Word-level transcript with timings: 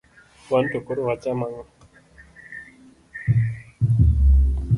wanto 0.51 0.77
koro 0.85 1.01
wacham 1.09 1.39
ang'o? 1.45 1.63